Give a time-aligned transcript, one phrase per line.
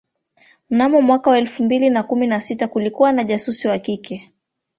[0.69, 4.31] mnamo mwaka elfu mbili na kumi na sita kulikuwa na jasusi wa kike